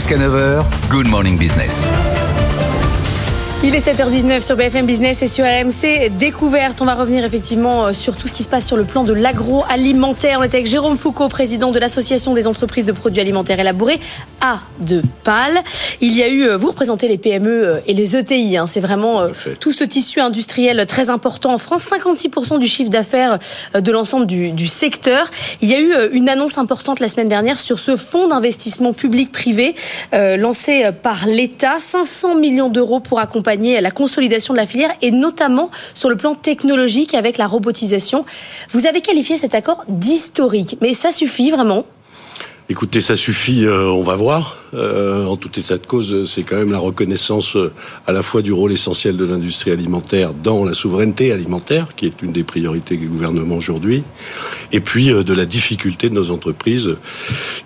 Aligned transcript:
Jusqu'à 0.00 0.16
9h, 0.16 0.64
Good 0.88 1.08
Morning 1.08 1.36
Business. 1.36 1.84
Il 3.62 3.74
est 3.74 3.86
7h19 3.86 4.40
sur 4.40 4.56
BFM 4.56 4.86
Business 4.86 5.20
et 5.20 5.26
sur 5.26 5.44
RMC 5.44 6.08
Découverte. 6.18 6.80
On 6.80 6.86
va 6.86 6.94
revenir 6.94 7.26
effectivement 7.26 7.84
euh, 7.84 7.92
sur 7.92 8.16
tout 8.16 8.26
ce 8.26 8.32
qui 8.32 8.42
se 8.42 8.48
passe 8.48 8.66
sur 8.66 8.78
le 8.78 8.84
plan 8.84 9.04
de 9.04 9.12
l'agroalimentaire. 9.12 10.38
On 10.40 10.42
est 10.44 10.54
avec 10.54 10.64
Jérôme 10.64 10.96
Foucault, 10.96 11.28
président 11.28 11.70
de 11.70 11.78
l'Association 11.78 12.32
des 12.32 12.46
entreprises 12.46 12.86
de 12.86 12.92
produits 12.92 13.20
alimentaires 13.20 13.60
élaborés, 13.60 14.00
A 14.40 14.60
de 14.78 15.02
Pâle. 15.24 15.60
Il 16.00 16.16
y 16.16 16.22
a 16.22 16.28
eu, 16.28 16.44
euh, 16.44 16.56
vous 16.56 16.68
représentez 16.68 17.06
les 17.06 17.18
PME 17.18 17.50
euh, 17.50 17.80
et 17.86 17.92
les 17.92 18.16
ETI. 18.16 18.56
Hein. 18.56 18.64
C'est 18.64 18.80
vraiment 18.80 19.24
tout 19.60 19.72
ce 19.72 19.84
tissu 19.84 20.20
industriel 20.20 20.86
très 20.86 21.10
important 21.10 21.52
en 21.52 21.58
France. 21.58 21.84
56% 21.84 22.58
du 22.58 22.66
chiffre 22.66 22.90
d'affaires 22.90 23.38
de 23.74 23.92
l'ensemble 23.92 24.26
du, 24.26 24.52
du, 24.52 24.68
secteur. 24.68 25.30
Il 25.60 25.68
y 25.68 25.74
a 25.74 25.80
eu 25.80 25.92
une 26.12 26.30
annonce 26.30 26.56
importante 26.56 26.98
la 26.98 27.08
semaine 27.08 27.28
dernière 27.28 27.60
sur 27.60 27.78
ce 27.78 27.96
fonds 27.96 28.26
d'investissement 28.28 28.94
public-privé 28.94 29.74
lancé 30.12 30.90
par 31.02 31.26
l'État. 31.26 31.78
500 31.78 32.36
millions 32.36 32.70
d'euros 32.70 33.00
pour 33.00 33.18
accompagner 33.18 33.49
la 33.56 33.90
consolidation 33.90 34.54
de 34.54 34.58
la 34.58 34.66
filière 34.66 34.92
et 35.02 35.10
notamment 35.10 35.70
sur 35.94 36.08
le 36.08 36.16
plan 36.16 36.34
technologique 36.34 37.14
avec 37.14 37.36
la 37.36 37.46
robotisation. 37.46 38.24
Vous 38.70 38.86
avez 38.86 39.00
qualifié 39.00 39.36
cet 39.36 39.54
accord 39.54 39.84
d'historique, 39.88 40.76
mais 40.80 40.94
ça 40.94 41.10
suffit 41.10 41.50
vraiment? 41.50 41.84
Écoutez, 42.70 43.00
ça 43.00 43.16
suffit, 43.16 43.64
euh, 43.64 43.90
on 43.90 44.04
va 44.04 44.14
voir. 44.14 44.58
Euh, 44.74 45.26
en 45.26 45.36
tout 45.36 45.50
état 45.58 45.76
de 45.76 45.84
cause, 45.84 46.30
c'est 46.30 46.44
quand 46.44 46.54
même 46.54 46.70
la 46.70 46.78
reconnaissance 46.78 47.56
euh, 47.56 47.72
à 48.06 48.12
la 48.12 48.22
fois 48.22 48.42
du 48.42 48.52
rôle 48.52 48.70
essentiel 48.70 49.16
de 49.16 49.24
l'industrie 49.24 49.72
alimentaire 49.72 50.34
dans 50.34 50.64
la 50.64 50.72
souveraineté 50.72 51.32
alimentaire, 51.32 51.96
qui 51.96 52.06
est 52.06 52.22
une 52.22 52.30
des 52.30 52.44
priorités 52.44 52.96
du 52.96 53.08
gouvernement 53.08 53.56
aujourd'hui, 53.56 54.04
et 54.70 54.78
puis 54.78 55.08
de 55.08 55.34
la 55.34 55.46
difficulté 55.46 56.10
de 56.10 56.14
nos 56.14 56.30
entreprises 56.30 56.94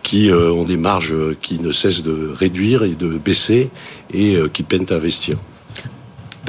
qui 0.03 0.31
ont 0.33 0.65
des 0.65 0.79
marges 0.79 1.15
qui 1.43 1.59
ne 1.59 1.71
cessent 1.71 2.03
de 2.03 2.33
réduire 2.35 2.85
et 2.85 2.95
de 2.95 3.09
baisser 3.09 3.69
et 4.15 4.39
qui 4.55 4.63
peinent 4.63 4.87
à 4.89 4.95
investir. 4.95 5.37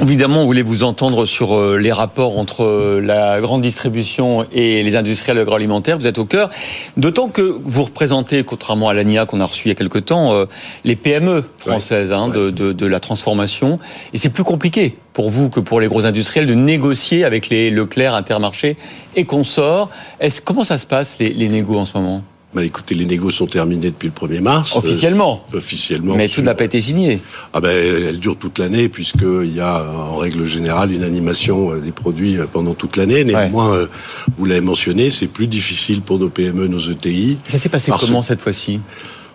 Évidemment, 0.02 0.42
on 0.42 0.44
voulait 0.44 0.62
vous 0.62 0.84
entendre 0.84 1.24
sur 1.24 1.56
euh, 1.56 1.78
les 1.78 1.90
rapports 1.90 2.38
entre 2.38 2.64
euh, 2.64 3.00
la 3.00 3.40
grande 3.40 3.62
distribution 3.62 4.44
et 4.52 4.82
les 4.82 4.94
industriels 4.94 5.38
agroalimentaires. 5.38 5.96
Vous 5.96 6.06
êtes 6.06 6.18
au 6.18 6.26
cœur. 6.26 6.50
D'autant 6.98 7.28
que 7.28 7.40
vous 7.64 7.84
représentez, 7.84 8.44
contrairement 8.44 8.90
à 8.90 8.94
l'ANIA 8.94 9.24
qu'on 9.24 9.40
a 9.40 9.46
reçu 9.46 9.66
il 9.66 9.68
y 9.68 9.72
a 9.72 9.74
quelque 9.74 9.98
temps, 9.98 10.34
euh, 10.34 10.44
les 10.84 10.96
PME 10.96 11.44
françaises 11.56 12.12
hein, 12.12 12.28
De, 12.28 12.50
de, 12.50 12.72
de, 12.72 12.86
la 12.86 13.00
transformation. 13.00 13.78
Et 14.12 14.18
c'est 14.18 14.28
plus 14.28 14.44
compliqué 14.44 14.96
pour 15.14 15.30
vous 15.30 15.48
que 15.48 15.60
pour 15.60 15.80
les 15.80 15.88
gros 15.88 16.04
industriels 16.04 16.46
de 16.46 16.54
négocier 16.54 17.24
avec 17.24 17.48
les 17.48 17.70
Leclerc, 17.70 18.14
Intermarché 18.14 18.76
et 19.14 19.24
consorts. 19.24 19.88
Est-ce, 20.20 20.42
comment 20.42 20.64
ça 20.64 20.76
se 20.76 20.86
passe, 20.86 21.16
les, 21.20 21.30
les 21.30 21.48
négos 21.48 21.78
en 21.78 21.86
ce 21.86 21.96
moment? 21.96 22.20
Bah, 22.56 22.64
écoutez, 22.64 22.94
les 22.94 23.04
négociations 23.04 23.44
sont 23.44 23.52
terminées 23.52 23.90
depuis 23.90 24.08
le 24.08 24.14
1er 24.14 24.40
mars. 24.40 24.74
Officiellement 24.76 25.44
euh, 25.52 25.58
Officiellement. 25.58 26.14
Mais 26.16 26.26
tout 26.26 26.40
n'a 26.40 26.54
pas 26.54 26.64
été 26.64 26.80
signé. 26.80 27.20
Ah 27.52 27.60
ben, 27.60 27.68
elle 27.68 28.18
dure 28.18 28.38
toute 28.38 28.58
l'année, 28.58 28.88
puisqu'il 28.88 29.54
y 29.54 29.60
a 29.60 29.84
en 29.84 30.16
règle 30.16 30.46
générale 30.46 30.90
une 30.90 31.04
animation 31.04 31.72
euh, 31.72 31.80
des 31.80 31.92
produits 31.92 32.38
euh, 32.38 32.46
pendant 32.50 32.72
toute 32.72 32.96
l'année. 32.96 33.24
Néanmoins, 33.24 33.86
vous 34.38 34.44
l'avez 34.46 34.62
mentionné, 34.62 35.10
c'est 35.10 35.26
plus 35.26 35.48
difficile 35.48 36.00
pour 36.00 36.18
nos 36.18 36.30
PME, 36.30 36.66
nos 36.66 36.78
ETI. 36.78 37.36
Ça 37.46 37.58
s'est 37.58 37.68
passé 37.68 37.92
comment 38.00 38.22
cette 38.22 38.40
fois-ci? 38.40 38.80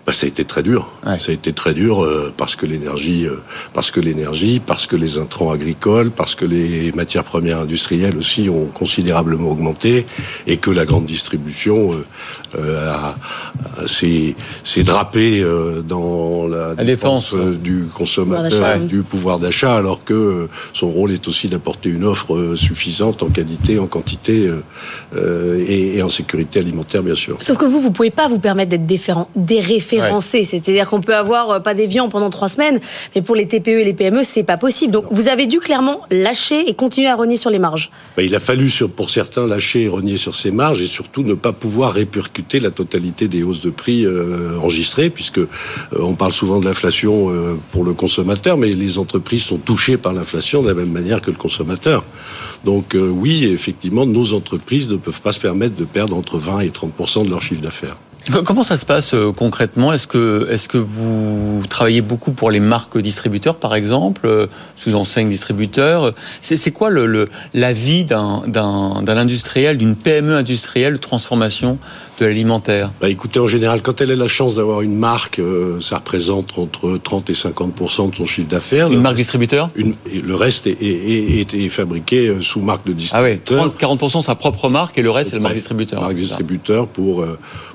Bah, 0.04 0.12
ça 0.12 0.26
a 0.26 0.28
été 0.28 0.44
très 0.44 0.64
dur. 0.64 0.92
Ça 1.04 1.30
a 1.30 1.32
été 1.32 1.52
très 1.52 1.74
dur 1.74 2.02
euh, 2.02 2.32
parce 2.36 2.56
que 2.56 2.66
l'énergie, 2.66 3.26
euh, 3.26 3.36
parce 3.72 3.92
que 3.92 4.00
l'énergie, 4.00 4.60
parce 4.64 4.88
que 4.88 4.96
les 4.96 5.18
intrants 5.18 5.52
agricoles, 5.52 6.10
parce 6.10 6.34
que 6.34 6.44
les 6.44 6.90
matières 6.90 7.22
premières 7.22 7.60
industrielles 7.60 8.16
aussi 8.16 8.48
ont 8.48 8.66
considérablement 8.66 9.50
augmenté 9.50 10.04
et 10.48 10.56
que 10.56 10.72
la 10.72 10.86
grande 10.86 11.04
distribution 11.04 11.92
euh, 12.58 13.12
s'est 13.86 14.82
drapée 14.82 15.46
dans 15.86 16.48
la, 16.48 16.74
défense, 16.74 17.36
du 17.36 17.86
consommateur, 17.94 18.80
du 18.80 19.02
pouvoir 19.02 19.38
d'achat, 19.38 19.76
alors 19.76 20.02
que 20.02 20.48
son 20.72 20.90
rôle 20.90 21.12
est 21.12 21.28
aussi 21.28 21.48
d'apporter 21.48 21.90
une 21.90 22.04
offre 22.04 22.54
suffisante 22.56 23.22
en 23.22 23.28
qualité, 23.28 23.78
en 23.78 23.86
quantité 23.86 24.50
et, 25.16 25.96
et, 25.96 26.02
en 26.02 26.08
sécurité 26.08 26.58
alimentaire, 26.58 27.02
bien 27.02 27.14
sûr. 27.14 27.36
Sauf 27.40 27.56
que 27.56 27.64
vous, 27.64 27.80
vous 27.80 27.92
pouvez 27.92 28.10
pas 28.10 28.26
vous 28.26 28.40
permettre 28.40 28.70
d'être 28.70 28.86
des 29.36 29.60
référents 29.60 29.91
c'est-à-dire 30.00 30.88
qu'on 30.88 31.00
peut 31.00 31.14
avoir 31.14 31.50
euh, 31.50 31.60
pas 31.60 31.74
des 31.74 31.86
viandes 31.86 32.10
pendant 32.10 32.30
trois 32.30 32.48
semaines, 32.48 32.80
mais 33.14 33.22
pour 33.22 33.34
les 33.34 33.46
TPE 33.46 33.68
et 33.68 33.84
les 33.84 33.92
PME, 33.92 34.22
c'est 34.22 34.42
pas 34.42 34.56
possible. 34.56 34.92
Donc 34.92 35.04
vous 35.10 35.28
avez 35.28 35.46
dû 35.46 35.58
clairement 35.58 36.02
lâcher 36.10 36.68
et 36.68 36.74
continuer 36.74 37.08
à 37.08 37.16
renier 37.16 37.36
sur 37.36 37.50
les 37.50 37.58
marges. 37.58 37.90
Bah, 38.16 38.22
il 38.22 38.34
a 38.34 38.40
fallu 38.40 38.70
pour 38.96 39.10
certains 39.10 39.46
lâcher 39.46 39.82
et 39.82 39.88
renier 39.88 40.16
sur 40.16 40.34
ces 40.34 40.50
marges 40.50 40.82
et 40.82 40.86
surtout 40.86 41.22
ne 41.22 41.34
pas 41.34 41.52
pouvoir 41.52 41.92
répercuter 41.92 42.60
la 42.60 42.70
totalité 42.70 43.28
des 43.28 43.42
hausses 43.42 43.60
de 43.60 43.70
prix 43.70 44.04
euh, 44.04 44.58
enregistrées, 44.58 45.10
puisque 45.10 45.38
euh, 45.38 45.48
on 45.98 46.14
parle 46.14 46.32
souvent 46.32 46.60
de 46.60 46.66
l'inflation 46.66 47.30
pour 47.70 47.84
le 47.84 47.92
consommateur, 47.92 48.56
mais 48.56 48.68
les 48.68 48.98
entreprises 48.98 49.42
sont 49.42 49.58
touchées 49.58 49.96
par 49.96 50.12
l'inflation 50.12 50.62
de 50.62 50.68
la 50.68 50.74
même 50.74 50.90
manière 50.90 51.20
que 51.20 51.30
le 51.30 51.36
consommateur. 51.36 52.04
Donc 52.64 52.94
oui, 52.96 53.44
effectivement, 53.44 54.06
nos 54.06 54.32
entreprises 54.32 54.88
ne 54.88 54.96
peuvent 54.96 55.20
pas 55.20 55.32
se 55.32 55.40
permettre 55.40 55.76
de 55.76 55.84
perdre 55.84 56.16
entre 56.16 56.38
20 56.38 56.60
et 56.60 56.68
30% 56.68 57.24
de 57.24 57.30
leur 57.30 57.42
chiffre 57.42 57.62
d'affaires. 57.62 57.96
Comment 58.30 58.62
ça 58.62 58.76
se 58.76 58.86
passe 58.86 59.14
euh, 59.14 59.32
concrètement? 59.32 59.92
Est-ce 59.92 60.06
que, 60.06 60.48
est 60.50 60.68
que 60.68 60.78
vous 60.78 61.62
travaillez 61.68 62.02
beaucoup 62.02 62.30
pour 62.32 62.50
les 62.50 62.60
marques 62.60 62.96
distributeurs, 62.98 63.56
par 63.56 63.74
exemple, 63.74 64.22
euh, 64.24 64.46
sous 64.76 64.94
enseigne 64.94 65.28
distributeur 65.28 66.14
C'est 66.40 66.70
quoi 66.70 66.90
le, 66.90 67.26
la 67.52 67.72
vie 67.72 68.04
d'un 68.04 68.42
industriel, 69.06 69.76
d'une 69.76 69.96
PME 69.96 70.36
industrielle 70.36 70.94
de 70.94 70.98
transformation 70.98 71.78
de 72.20 72.26
l'alimentaire? 72.26 72.90
Bah 73.00 73.08
Écoutez, 73.08 73.40
en 73.40 73.46
général, 73.46 73.82
quand 73.82 74.00
elle 74.00 74.12
a 74.12 74.16
la 74.16 74.28
chance 74.28 74.54
d'avoir 74.54 74.82
une 74.82 74.96
marque, 74.96 75.40
euh, 75.40 75.80
ça 75.80 75.96
représente 75.96 76.58
entre 76.58 76.98
30 77.02 77.30
et 77.30 77.34
50% 77.34 78.10
de 78.10 78.16
son 78.16 78.26
chiffre 78.26 78.48
d'affaires. 78.48 78.90
Une 78.92 79.00
marque 79.00 79.16
distributeur? 79.16 79.70
Une, 79.74 79.94
Le 80.24 80.34
reste 80.34 80.68
est, 80.68 80.76
est, 80.80 81.54
est, 81.54 81.68
fabriqué 81.68 82.36
sous 82.40 82.60
marque 82.60 82.86
de 82.86 82.92
distributeur. 82.92 83.58
Ah 83.60 83.66
oui, 83.66 83.98
30-40 83.98 84.22
sa 84.22 84.34
propre 84.36 84.68
marque 84.68 84.96
et 84.98 85.02
le 85.02 85.10
reste, 85.10 85.30
c'est 85.30 85.36
le 85.36 85.42
marque 85.42 85.54
distributeur. 85.54 86.00
Marque 86.00 86.14
distributeur 86.14 86.86
pour 86.86 87.24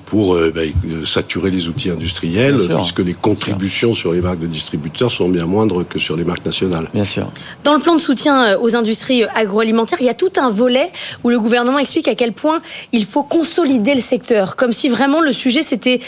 pour 0.07 0.35
euh, 0.35 0.51
bah, 0.55 0.61
saturer 1.05 1.49
les 1.49 1.67
outils 1.67 1.91
industriels, 1.91 2.57
puisque 2.57 2.99
les 2.99 3.13
contributions 3.13 3.93
sur 3.93 4.13
les 4.13 4.21
marques 4.21 4.39
de 4.39 4.47
distributeurs 4.47 5.11
sont 5.11 5.27
bien 5.27 5.45
moindres 5.45 5.85
que 5.87 5.99
sur 5.99 6.15
les 6.15 6.23
marques 6.23 6.45
nationales. 6.45 6.87
Bien 6.93 7.03
sûr. 7.03 7.29
Dans 7.63 7.73
le 7.73 7.79
plan 7.79 7.95
de 7.95 8.01
soutien 8.01 8.47
euh, 8.47 8.57
aux 8.59 8.75
industries 8.75 9.23
euh, 9.23 9.27
agroalimentaires, 9.35 9.99
il 9.99 10.05
y 10.05 10.09
a 10.09 10.13
tout 10.13 10.31
un 10.37 10.49
volet 10.49 10.91
où 11.23 11.29
le 11.29 11.37
gouvernement 11.39 11.77
explique 11.77 12.07
à 12.07 12.15
quel 12.15 12.31
point 12.31 12.61
il 12.93 13.05
faut 13.05 13.23
consolider 13.23 13.93
le 13.93 14.01
secteur, 14.01 14.55
comme 14.55 14.71
si 14.71 14.87
vraiment 14.87 15.19
le 15.19 15.33
sujet 15.33 15.61
c'était 15.61 15.99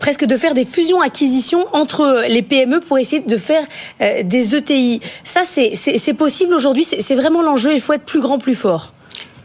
presque 0.00 0.24
de 0.24 0.36
faire 0.36 0.54
des 0.54 0.64
fusions-acquisitions 0.64 1.66
entre 1.72 2.24
les 2.28 2.42
PME 2.42 2.80
pour 2.80 2.98
essayer 2.98 3.22
de 3.22 3.36
faire 3.36 3.64
des 4.00 4.56
ETI. 4.56 5.00
Ça, 5.22 5.42
c'est 5.44 6.14
possible 6.14 6.54
aujourd'hui, 6.54 6.84
c'est 6.84 7.14
vraiment 7.14 7.42
l'enjeu, 7.42 7.74
il 7.74 7.80
faut 7.80 7.92
être 7.92 8.04
plus 8.04 8.20
grand, 8.20 8.38
plus 8.38 8.54
fort. 8.54 8.93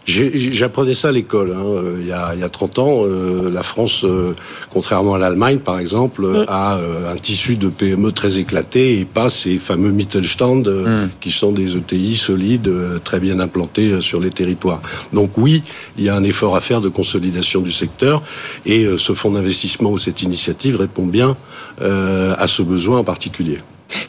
J'apprenais 0.09 0.93
ça 0.93 1.09
à 1.09 1.11
l'école. 1.11 1.51
Hein. 1.51 1.63
Euh, 1.63 1.97
il, 1.99 2.07
y 2.07 2.11
a, 2.11 2.33
il 2.33 2.41
y 2.41 2.43
a 2.43 2.49
30 2.49 2.79
ans, 2.79 3.01
euh, 3.03 3.49
la 3.51 3.63
France, 3.63 4.03
euh, 4.03 4.33
contrairement 4.71 5.13
à 5.15 5.19
l'Allemagne 5.19 5.59
par 5.59 5.79
exemple, 5.79 6.25
mm. 6.25 6.45
a 6.47 6.79
un 7.11 7.15
tissu 7.15 7.55
de 7.55 7.67
PME 7.67 8.11
très 8.11 8.39
éclaté 8.39 8.99
et 8.99 9.05
pas 9.05 9.29
ces 9.29 9.57
fameux 9.57 9.91
Mittelstand 9.91 10.67
mm. 10.67 11.09
qui 11.21 11.31
sont 11.31 11.51
des 11.51 11.77
ETI 11.77 12.17
solides, 12.17 12.71
très 13.03 13.19
bien 13.19 13.39
implantés 13.39 14.01
sur 14.01 14.19
les 14.19 14.29
territoires. 14.29 14.81
Donc 15.13 15.37
oui, 15.37 15.63
il 15.97 16.03
y 16.03 16.09
a 16.09 16.15
un 16.15 16.23
effort 16.23 16.55
à 16.55 16.61
faire 16.61 16.81
de 16.81 16.89
consolidation 16.89 17.61
du 17.61 17.71
secteur 17.71 18.21
et 18.65 18.87
ce 18.97 19.13
fonds 19.13 19.31
d'investissement 19.31 19.91
ou 19.91 19.97
cette 19.97 20.21
initiative 20.21 20.77
répond 20.77 21.05
bien 21.05 21.37
à 21.81 22.47
ce 22.47 22.61
besoin 22.61 22.99
en 22.99 23.03
particulier. 23.03 23.59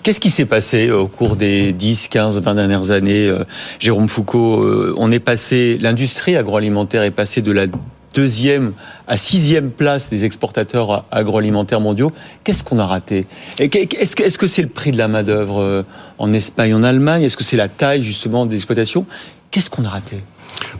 Qu'est-ce 0.02 0.20
qui 0.20 0.30
s'est 0.30 0.46
passé 0.46 0.90
au 0.90 1.06
cours 1.06 1.36
des 1.36 1.72
10, 1.72 2.08
15, 2.08 2.40
20 2.40 2.54
dernières 2.54 2.90
années, 2.90 3.28
euh, 3.28 3.44
Jérôme 3.78 4.08
Foucault 4.08 4.62
euh, 4.64 4.94
On 4.96 5.10
est 5.12 5.20
passé, 5.20 5.78
l'industrie 5.80 6.36
agroalimentaire 6.36 7.02
est 7.02 7.10
passée 7.10 7.42
de 7.42 7.52
la 7.52 7.66
deuxième 8.14 8.72
à 9.06 9.16
sixième 9.16 9.70
place 9.70 10.10
des 10.10 10.24
exportateurs 10.24 11.04
agroalimentaires 11.10 11.80
mondiaux. 11.80 12.10
Qu'est-ce 12.44 12.64
qu'on 12.64 12.78
a 12.78 12.86
raté? 12.86 13.26
Est-ce 13.58 14.38
que 14.38 14.46
c'est 14.46 14.62
le 14.62 14.68
prix 14.68 14.90
de 14.90 14.98
la 14.98 15.08
main-d'œuvre 15.08 15.60
euh, 15.60 15.82
en 16.18 16.32
Espagne, 16.32 16.74
en 16.74 16.82
Allemagne? 16.82 17.22
Est-ce 17.22 17.36
que 17.36 17.44
c'est 17.44 17.56
la 17.56 17.68
taille 17.68 18.02
justement 18.02 18.46
des 18.46 18.56
exploitations? 18.56 19.06
Qu'est-ce 19.50 19.70
qu'on 19.70 19.84
a 19.84 19.88
raté? 19.88 20.18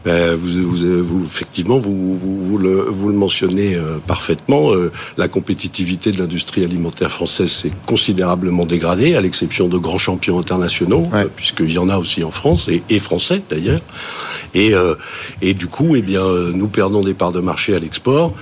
Ben, 0.05 0.35
vous, 0.35 0.77
vous, 1.03 1.25
effectivement, 1.25 1.77
vous, 1.77 2.17
vous, 2.17 2.59
le, 2.59 2.87
vous 2.89 3.09
le 3.09 3.15
mentionnez 3.15 3.75
euh, 3.75 3.99
parfaitement. 4.07 4.73
Euh, 4.73 4.91
la 5.19 5.29
compétitivité 5.29 6.11
de 6.11 6.19
l'industrie 6.19 6.65
alimentaire 6.65 7.11
française 7.11 7.51
s'est 7.51 7.73
considérablement 7.87 8.65
dégradée, 8.65 9.15
à 9.15 9.21
l'exception 9.21 9.69
de 9.69 9.77
grands 9.77 9.99
champions 9.99 10.39
internationaux, 10.39 11.07
euh, 11.13 11.27
puisqu'il 11.35 11.73
y 11.73 11.79
en 11.79 11.91
a 11.91 11.99
aussi 11.99 12.25
en 12.25 12.31
France, 12.31 12.69
et, 12.69 12.83
et 12.89 12.99
français 12.99 13.43
d'ailleurs. 13.51 13.81
Et, 14.53 14.73
et 15.43 15.55
du 15.55 15.69
coup, 15.69 15.95
eh 15.95 16.03
bien, 16.03 16.25
nous 16.53 16.67
perdons 16.67 17.03
des 17.03 17.15
parts 17.15 17.31
de 17.31 17.39
marché 17.39 17.73
à 17.73 17.79
l'export. 17.79 18.35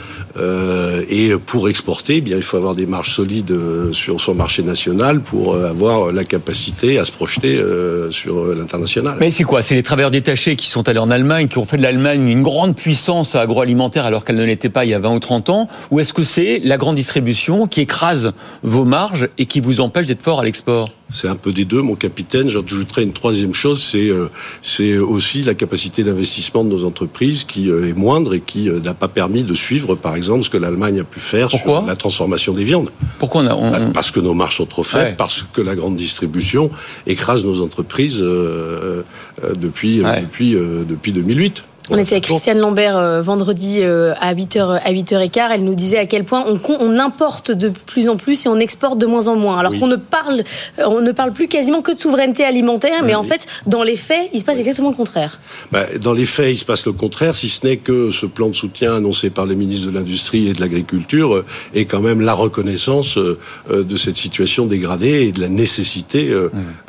et 1.11 1.33
pour 1.45 1.69
exporter, 1.69 2.17
eh 2.17 2.21
bien, 2.23 2.39
il 2.39 2.43
faut 2.43 2.57
avoir 2.57 2.75
des 2.75 2.87
marges 2.87 3.13
solides 3.15 3.55
sur 3.93 4.19
son 4.19 4.35
marché 4.35 4.63
national 4.63 5.21
pour 5.21 5.55
avoir 5.57 6.11
la 6.11 6.25
capacité 6.25 6.99
à 6.99 7.05
se 7.05 7.13
projeter 7.13 7.63
sur 8.09 8.47
l'international. 8.47 9.19
Mais 9.21 9.31
c'est 9.31 9.45
quoi? 9.45 9.61
C'est 9.61 9.75
les 9.75 9.83
travailleurs 9.83 10.11
détachés 10.11 10.57
qui 10.57 10.69
sont 10.69 10.89
allés 10.89 10.99
en 10.99 11.11
Allemagne 11.11 11.48
qui 11.49 11.59
ont 11.59 11.65
fait 11.65 11.77
de 11.77 11.83
l'Allemagne 11.83 12.29
une 12.29 12.43
grande 12.43 12.77
puissance 12.77 13.35
agroalimentaire 13.35 14.05
alors 14.05 14.25
qu'elle 14.25 14.37
ne 14.37 14.45
l'était 14.45 14.69
pas 14.69 14.85
il 14.85 14.91
y 14.91 14.95
a 14.95 14.99
20 14.99 15.15
ou 15.15 15.19
30 15.19 15.51
ans 15.51 15.69
Ou 15.91 16.01
est-ce 16.01 16.13
que 16.13 16.23
c'est 16.23 16.61
la 16.63 16.77
grande 16.77 16.97
distribution 16.97 17.67
qui 17.67 17.81
écrase 17.81 18.33
vos 18.63 18.85
marges 18.85 19.29
et 19.39 19.47
qui 19.47 19.61
vous 19.61 19.81
empêche 19.81 20.07
d'être 20.07 20.23
fort 20.23 20.41
à 20.41 20.45
l'export? 20.45 20.91
C'est 21.11 21.29
un 21.29 21.37
peu 21.37 21.53
des 21.53 21.65
deux, 21.65 21.81
mon 21.81 21.95
capitaine. 21.95 22.49
J'ajouterais 22.49 23.03
une 23.03 23.13
troisième 23.13 23.55
chose, 23.55 23.83
c'est 23.83 24.11
euh, 24.11 24.29
c'est 24.63 24.99
aussi 24.99 25.43
la 25.43 25.55
capacité 25.55 26.05
d'investissement 26.05 26.65
de 26.65 26.69
nos 26.69 26.85
entreprises 26.85 27.45
qui 27.45 27.71
euh, 27.71 27.89
est 27.89 27.95
moindre 27.95 28.35
et 28.35 28.41
qui 28.41 28.69
euh, 28.69 28.81
n'a 28.81 28.95
pas 28.95 29.09
permis 29.09 29.43
de 29.43 29.55
suivre, 29.55 29.95
par 29.95 30.17
exemple, 30.17 30.45
ce 30.45 30.51
que 30.51 30.59
l'Allemagne 30.59 31.01
a 31.01 31.05
pu 31.05 31.21
faire 31.21 31.51
sur 31.51 31.85
la 31.87 31.97
transformation 31.97 32.53
des 32.53 32.65
viandes. 32.65 32.91
Pourquoi 33.19 33.43
on 33.43 33.47
a, 33.47 33.71
bah, 33.71 33.81
Parce 33.95 34.11
que 34.11 34.21
nos 34.21 34.35
marges 34.35 34.57
sont 34.57 34.67
trop 34.67 34.83
faibles, 34.83 35.17
parce 35.17 35.45
que 35.53 35.63
la 35.63 35.75
grande 35.75 35.97
distribution 35.97 36.71
écrase 37.07 37.45
nos 37.45 37.61
entreprises 37.63 38.19
depuis 38.19 39.99
depuis 39.99 40.53
depuis 40.89 41.13
2008. 41.13 41.63
On 41.91 41.97
était 41.97 42.13
avec 42.13 42.25
Christiane 42.25 42.59
Lambert 42.59 42.99
euh, 42.99 43.23
vendredi 43.23 43.79
euh, 43.81 44.13
à 44.21 44.35
8h 44.35 44.79
à 44.85 44.93
8h15, 44.93 45.49
elle 45.55 45.65
nous 45.65 45.75
disait 45.75 45.97
à 45.97 46.07
quel 46.07 46.25
point 46.25 46.45
on, 46.47 46.61
on 46.81 46.99
importe 46.99 47.51
de 47.51 47.71
plus 47.71 48.11
en 48.11 48.17
plus 48.17 48.45
et 48.45 48.49
on 48.49 48.59
exporte 48.59 48.99
de 48.99 49.07
moins 49.07 49.29
en 49.29 49.37
moins. 49.37 49.59
Alors 49.59 49.77
qu'on 49.79 49.87
ne 49.87 49.97
parle 49.97 50.43
euh, 50.79 50.85
on 50.87 51.01
ne 51.01 51.13
parle 51.13 51.33
plus 51.33 51.49
quasiment 51.49 51.81
que 51.81 51.93
de 51.93 51.99
souveraineté 51.99 52.45
alimentaire, 52.45 53.03
mais 53.05 53.15
en 53.15 53.23
fait 53.23 53.47
dans 53.67 53.83
les 53.83 53.97
faits, 53.97 54.29
il 54.35 54.41
se 54.41 54.45
passe 54.45 54.59
exactement 54.59 54.91
le 54.91 54.97
contraire. 54.97 55.41
Bah, 55.73 55.87
dans 55.99 56.13
les 56.13 56.27
faits, 56.27 56.55
il 56.55 56.59
se 56.59 56.67
passe 56.67 56.85
le 56.87 56.93
contraire 56.93 57.35
si 57.35 57.49
ce 57.49 57.67
n'est 57.67 57.79
que 57.79 58.11
ce 58.11 58.27
plan 58.27 58.49
de 58.49 58.55
soutien 58.55 58.97
annoncé 58.97 59.31
par 59.31 59.47
les 59.47 59.55
ministres 59.55 59.91
de 59.91 59.95
l'Industrie 59.95 60.49
et 60.49 60.53
de 60.53 60.61
l'Agriculture 60.61 61.45
est 61.75 61.87
quand 61.87 62.01
même 62.01 62.21
la 62.21 62.35
reconnaissance 62.35 63.17
de 63.19 63.97
cette 63.97 64.17
situation 64.17 64.67
dégradée 64.67 65.27
et 65.29 65.33
de 65.33 65.41
la 65.41 65.49
nécessité 65.49 66.35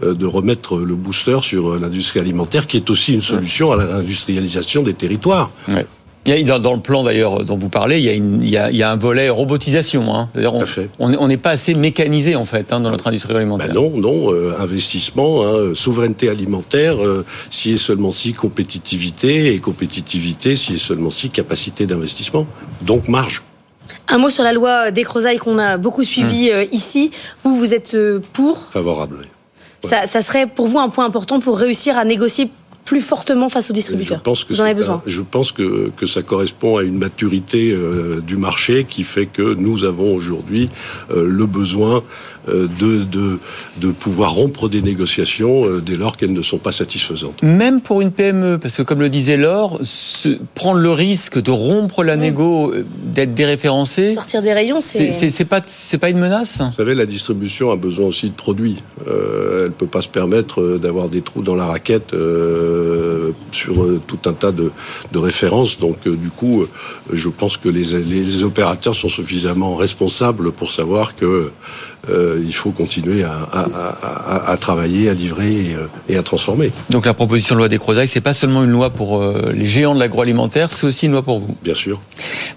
de 0.02 0.26
remettre 0.26 0.78
le 0.78 0.96
booster 0.96 1.40
sur 1.42 1.80
l'industrie 1.80 2.20
alimentaire 2.20 2.68
qui 2.68 2.78
est 2.78 2.90
aussi 2.90 3.14
une 3.14 3.22
solution 3.22 3.72
à 3.72 3.78
l'industrialisation 3.78 4.84
territoires. 4.94 5.52
Il 6.26 6.48
y 6.48 6.52
a, 6.52 6.60
dans 6.60 6.74
le 6.74 6.80
plan 6.80 7.04
d'ailleurs 7.04 7.44
dont 7.44 7.58
vous 7.58 7.70
parlez, 7.70 7.98
il 7.98 8.04
y 8.04 8.58
a, 8.58 8.70
il 8.70 8.76
y 8.76 8.84
a, 8.84 8.92
un 8.92 8.96
volet 8.98 9.30
robotisation. 9.30 10.14
Hein. 10.14 10.30
On 11.00 11.28
n'est 11.28 11.38
pas 11.38 11.52
assez 11.52 11.74
mécanisé 11.74 12.36
en 12.36 12.46
fait 12.46 12.72
hein, 12.72 12.82
dans 12.82 12.92
notre 12.92 13.08
industrie 13.08 13.36
alimentaire. 13.36 13.70
Ben 13.70 13.74
non, 13.74 13.98
non. 13.98 14.34
Euh, 14.34 14.54
investissement, 14.60 15.44
hein, 15.44 15.74
souveraineté 15.74 16.30
alimentaire, 16.30 17.04
euh, 17.04 17.26
si 17.50 17.72
et 17.72 17.78
seulement 17.78 18.12
si 18.12 18.34
compétitivité 18.34 19.54
et 19.54 19.60
compétitivité, 19.60 20.56
si 20.56 20.76
et 20.76 20.78
seulement 20.78 21.10
si 21.10 21.30
capacité 21.30 21.88
d'investissement. 21.88 22.46
Donc 22.82 23.08
marge. 23.08 23.42
Un 24.08 24.18
mot 24.18 24.30
sur 24.30 24.44
la 24.44 24.54
loi 24.54 24.92
des 24.92 25.04
qu'on 25.04 25.58
a 25.58 25.78
beaucoup 25.78 26.04
suivi 26.04 26.50
hum. 26.52 26.58
euh, 26.58 26.66
ici. 26.72 27.12
Vous, 27.44 27.58
vous 27.58 27.74
êtes 27.74 27.98
pour? 28.34 28.68
Favorable. 28.72 29.18
Oui. 29.22 29.28
Ça, 29.90 30.06
ça 30.06 30.22
serait 30.22 30.46
pour 30.46 30.68
vous 30.68 30.80
un 30.80 30.90
point 30.90 31.06
important 31.06 31.40
pour 31.40 31.58
réussir 31.58 31.98
à 31.98 32.04
négocier 32.04 32.52
plus 32.90 33.02
fortement 33.02 33.50
face 33.50 33.70
aux 33.70 33.74
distributeurs 33.74 34.18
Je 34.18 34.24
pense 34.24 34.44
que, 34.44 34.52
Vous 34.52 34.62
en 34.62 34.64
avez 34.64 34.74
besoin. 34.74 35.04
je 35.06 35.22
pense 35.22 35.52
que, 35.52 35.92
que 35.96 36.08
ça 36.08 36.24
correspond 36.24 36.78
à 36.78 36.82
une 36.82 36.98
maturité 36.98 37.72
euh, 37.72 38.20
du 38.20 38.36
marché 38.36 38.88
qui 38.90 39.04
fait 39.04 39.28
que 39.28 39.54
nous 39.54 39.84
avons 39.84 40.16
aujourd'hui 40.16 40.70
euh, 41.12 41.24
le 41.24 41.46
besoin 41.46 42.02
euh, 42.48 42.66
de, 42.80 43.04
de, 43.04 43.38
de, 43.78 43.92
pouvoir 43.92 44.34
rompre 44.34 44.70
des 44.70 44.82
négociations 44.82 45.78
dès 45.86 45.98
lors 45.98 46.18
qu'elles 46.18 46.34
ne 46.34 46.42
sont 46.42 46.58
pas 46.58 46.72
satisfaisantes. 46.72 47.44
Même 47.44 47.80
pour 47.80 48.02
une 48.02 48.12
PME, 48.12 48.58
parce 48.58 48.78
que 48.78 48.82
comme 48.82 49.02
le 49.02 49.10
disait 49.10 49.38
Laure, 49.38 49.80
prendre 50.56 50.80
le 50.80 50.92
risque 50.92 51.40
de 51.40 51.52
rompre 51.52 52.04
la 52.04 52.16
négo, 52.16 52.74
d'être 53.04 53.36
déréférencé... 53.36 54.16
Sortir 54.16 54.42
des 54.42 54.54
rayons, 54.54 54.82
c'est... 54.82 55.12
C'est 55.12 55.46
pas, 55.46 55.62
pas 56.02 56.10
une 56.10 56.18
menace 56.18 56.58
Vous 56.60 56.74
savez, 56.74 56.96
la 56.96 57.06
distribution 57.06 57.72
a 57.72 57.76
besoin 57.76 58.08
aussi 58.08 58.30
de 58.30 58.36
produits. 58.36 58.82
elle 59.06 59.66
ne 59.66 59.68
peut 59.78 59.86
pas 59.86 60.02
se 60.02 60.10
permettre 60.10 60.80
d'avoir 60.82 61.08
des 61.10 61.22
trous 61.22 61.44
dans 61.44 61.56
la 61.56 61.66
raquette 61.66 62.14
euh, 62.14 62.79
sur 63.52 63.84
euh, 63.84 64.02
tout 64.06 64.20
un 64.26 64.34
tas 64.34 64.52
de, 64.52 64.72
références. 65.16 65.78
Donc, 65.78 65.98
euh, 66.08 66.16
du 66.16 66.30
coup, 66.30 66.66
je 67.12 67.30
pense 67.30 67.58
que 67.58 67.70
les, 67.70 68.44
opérateurs 68.44 68.96
sont 68.96 69.10
suffisamment 69.10 69.76
responsables 69.76 70.52
pour 70.52 70.72
savoir 70.72 71.16
que 71.16 71.52
il 72.08 72.54
faut 72.54 72.72
continuer 72.72 73.24
à, 73.24 74.58
travailler, 74.60 75.10
à 75.10 75.14
livrer 75.14 75.76
et, 76.08 76.18
à 76.18 76.24
transformer. 76.24 76.72
Donc 76.90 77.06
la 77.06 77.14
proposition 77.14 77.54
de 77.54 77.60
loi 77.60 77.68
des 77.68 77.78
Crozailles, 77.78 78.08
c'est 78.08 78.22
pas 78.22 78.34
seulement 78.34 78.64
une 78.64 78.72
loi 78.72 78.90
pour 78.90 79.22
les 79.54 79.68
géants 79.68 79.94
de 79.94 80.00
l'agroalimentaire, 80.00 80.72
c'est 80.72 80.88
aussi 80.88 81.06
une 81.06 81.12
loi 81.12 81.22
pour 81.22 81.40
vous. 81.40 81.56
Bien 81.62 81.76
sûr. 81.76 82.02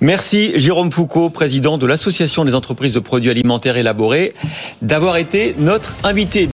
Merci 0.01 0.53
Jérôme 0.59 0.91
Foucault, 0.91 1.29
président 1.29 1.77
de 1.77 1.87
l'Association 1.87 2.45
des 2.45 2.55
entreprises 2.55 2.95
de 2.95 3.01
produits 3.01 3.31
alimentaires 3.31 3.77
élaborés, 3.77 4.33
d'avoir 4.81 5.17
été 5.17 5.55
notre 5.59 5.97
invité. 6.05 6.47